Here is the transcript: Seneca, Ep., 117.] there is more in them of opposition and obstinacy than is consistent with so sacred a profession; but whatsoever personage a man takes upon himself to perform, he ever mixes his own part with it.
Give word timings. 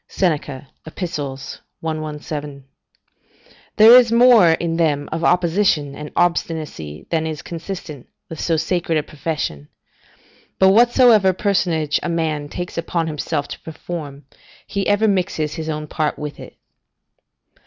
Seneca, 0.07 0.67
Ep., 0.87 0.99
117.] 0.99 2.63
there 3.77 3.95
is 3.95 4.11
more 4.11 4.53
in 4.53 4.77
them 4.77 5.07
of 5.11 5.23
opposition 5.23 5.93
and 5.93 6.09
obstinacy 6.15 7.05
than 7.11 7.27
is 7.27 7.43
consistent 7.43 8.07
with 8.27 8.39
so 8.39 8.57
sacred 8.57 8.97
a 8.97 9.03
profession; 9.03 9.67
but 10.57 10.69
whatsoever 10.69 11.33
personage 11.33 11.99
a 12.01 12.09
man 12.09 12.49
takes 12.49 12.79
upon 12.79 13.05
himself 13.05 13.47
to 13.49 13.59
perform, 13.61 14.25
he 14.65 14.87
ever 14.87 15.07
mixes 15.07 15.53
his 15.53 15.69
own 15.69 15.85
part 15.85 16.17
with 16.17 16.39
it. 16.39 16.57